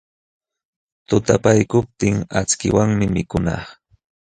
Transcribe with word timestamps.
Tutaykuqluptin 1.07 2.15
akchiwanmi 2.39 3.05
mikuna. 3.15 3.55